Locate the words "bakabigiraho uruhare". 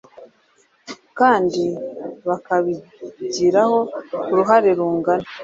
2.27-4.69